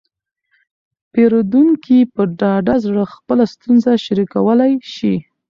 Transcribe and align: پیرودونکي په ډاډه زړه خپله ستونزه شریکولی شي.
پیرودونکي 1.11 1.97
په 2.13 2.21
ډاډه 2.39 2.75
زړه 2.85 3.03
خپله 3.13 3.43
ستونزه 3.53 3.91
شریکولی 4.05 4.73
شي. 4.93 5.15